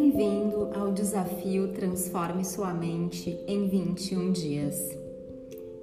[0.00, 4.96] Bem-vindo ao desafio Transforme Sua Mente em 21 Dias.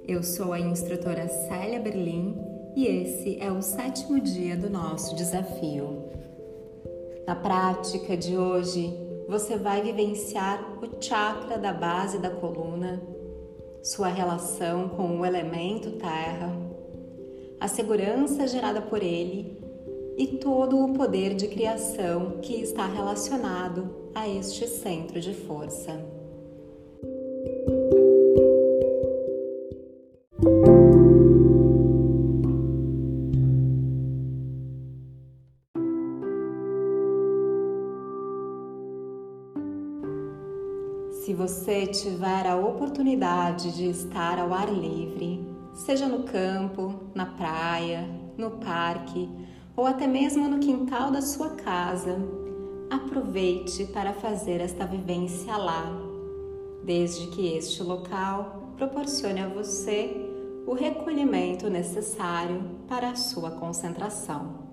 [0.08, 2.34] Eu sou a instrutora Célia Berlim
[2.74, 6.02] e esse é o sétimo dia do nosso desafio.
[7.26, 8.90] Na prática de hoje,
[9.28, 13.02] você vai vivenciar o chakra da base da coluna,
[13.82, 16.56] sua relação com o elemento terra,
[17.60, 19.65] a segurança gerada por ele
[20.16, 25.92] e todo o poder de criação que está relacionado a este centro de força.
[41.10, 48.08] Se você tiver a oportunidade de estar ao ar livre, seja no campo, na praia,
[48.38, 49.28] no parque
[49.76, 52.16] ou até mesmo no quintal da sua casa,
[52.90, 55.84] aproveite para fazer esta vivência lá,
[56.82, 60.32] desde que este local proporcione a você
[60.66, 64.66] o recolhimento necessário para a sua concentração.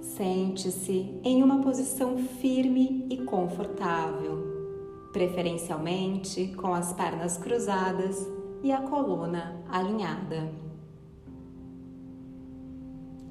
[0.00, 8.26] Sente-se em uma posição firme e confortável, preferencialmente com as pernas cruzadas
[8.62, 10.67] e a coluna alinhada.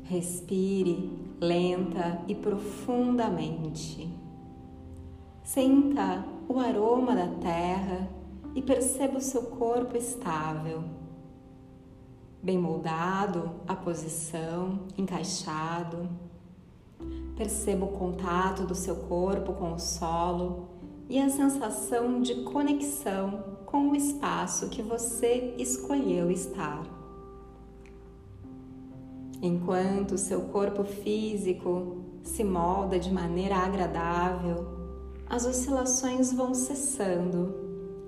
[0.10, 4.10] Respire lenta e profundamente.
[5.44, 8.08] Sinta o aroma da terra
[8.56, 10.82] e perceba o seu corpo estável,
[12.42, 16.08] bem moldado, a posição, encaixado.
[17.36, 20.70] Perceba o contato do seu corpo com o solo
[21.10, 26.97] e a sensação de conexão com o espaço que você escolheu estar.
[29.42, 34.66] Enquanto seu corpo físico se molda de maneira agradável,
[35.30, 37.54] as oscilações vão cessando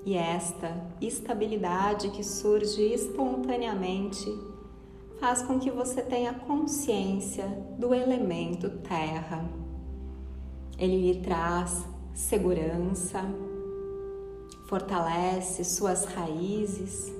[0.06, 4.26] e esta estabilidade que surge espontaneamente
[5.20, 7.46] faz com que você tenha consciência
[7.78, 9.48] do elemento terra.
[10.78, 13.22] Ele lhe traz segurança,
[14.66, 17.14] fortalece suas raízes,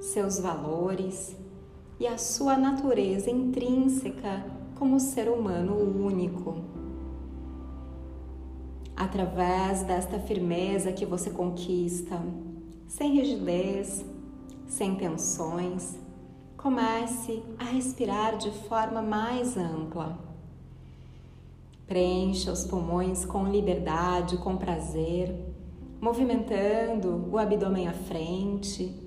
[0.00, 1.36] seus valores
[2.00, 4.42] e a sua natureza intrínseca
[4.76, 6.56] como ser humano único.
[8.96, 12.18] Através desta firmeza que você conquista,
[12.88, 14.02] sem rigidez,
[14.66, 15.98] sem tensões,
[16.56, 20.18] comece a respirar de forma mais ampla.
[21.86, 25.34] Preencha os pulmões com liberdade, com prazer,
[26.00, 28.98] movimentando o abdômen à frente,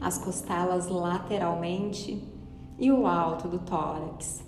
[0.00, 2.35] as costelas lateralmente
[2.78, 4.44] e o alto do tórax.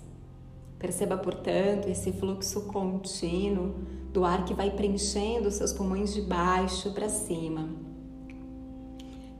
[0.77, 3.75] Perceba, portanto, esse fluxo contínuo
[4.13, 7.69] do ar que vai preenchendo seus pulmões de baixo para cima.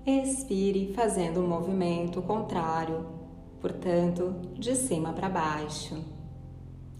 [0.05, 3.05] Expire fazendo um movimento contrário,
[3.61, 5.97] portanto, de cima para baixo.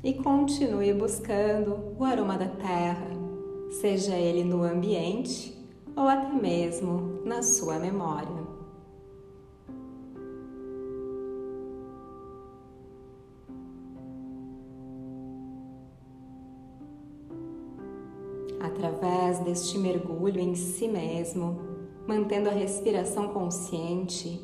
[0.03, 3.09] E continue buscando o aroma da terra,
[3.81, 5.53] seja ele no ambiente
[5.95, 8.48] ou até mesmo na sua memória.
[18.69, 21.59] Através deste mergulho em si mesmo,
[22.07, 24.41] mantendo a respiração consciente,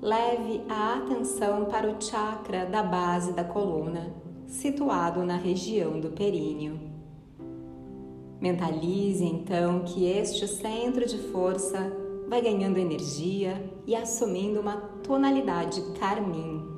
[0.00, 4.14] leve a atenção para o chakra da base da coluna,
[4.46, 6.78] situado na região do períneo.
[8.40, 11.90] Mentalize então que este centro de força
[12.28, 16.73] vai ganhando energia e assumindo uma tonalidade carmim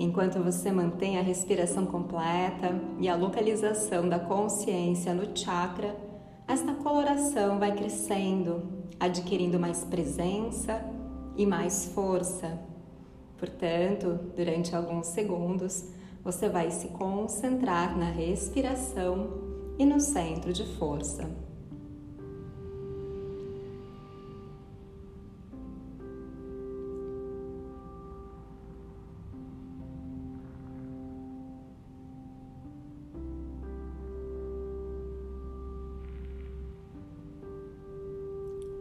[0.00, 2.70] Enquanto você mantém a respiração completa
[3.00, 5.96] e a localização da consciência no chakra,
[6.46, 8.62] esta coloração vai crescendo,
[9.00, 10.80] adquirindo mais presença
[11.36, 12.60] e mais força.
[13.36, 15.84] Portanto, durante alguns segundos,
[16.22, 21.47] você vai se concentrar na respiração e no centro de força.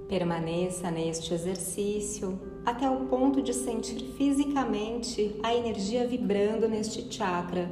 [0.08, 7.70] Permaneça neste exercício até o ponto de sentir fisicamente a energia vibrando neste chakra,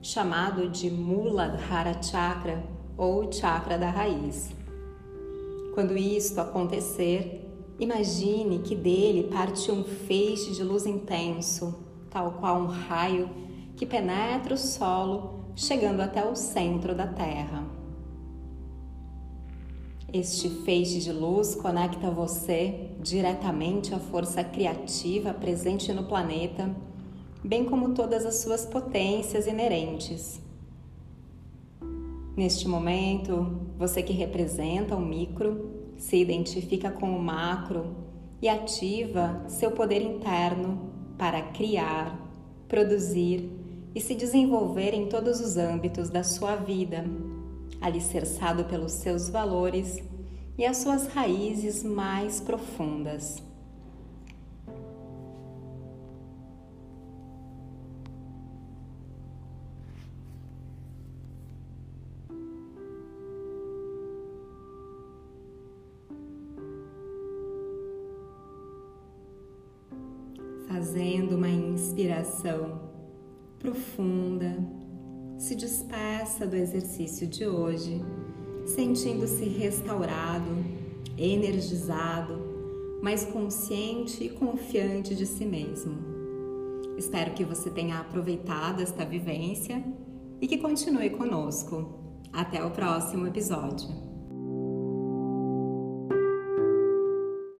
[0.00, 2.64] chamado de Muladhara Chakra
[2.96, 4.50] ou chakra da raiz.
[5.74, 12.66] Quando isto acontecer, imagine que dele parte um feixe de luz intenso, tal qual um
[12.66, 13.28] raio
[13.76, 17.83] que penetra o solo, chegando até o centro da Terra.
[20.14, 26.72] Este feixe de luz conecta você diretamente à força criativa presente no planeta,
[27.42, 30.40] bem como todas as suas potências inerentes.
[32.36, 35.68] Neste momento, você que representa o micro
[35.98, 37.96] se identifica com o macro
[38.40, 42.16] e ativa seu poder interno para criar,
[42.68, 43.50] produzir
[43.92, 47.04] e se desenvolver em todos os âmbitos da sua vida
[47.80, 50.02] alicerçado pelos seus valores
[50.56, 53.42] e as suas raízes mais profundas.
[70.68, 72.80] Fazendo uma inspiração
[73.58, 74.83] profunda
[75.44, 78.02] se despeça do exercício de hoje,
[78.64, 80.64] sentindo-se restaurado,
[81.18, 85.98] energizado, mais consciente e confiante de si mesmo.
[86.96, 89.84] Espero que você tenha aproveitado esta vivência
[90.40, 92.00] e que continue conosco.
[92.32, 94.13] Até o próximo episódio.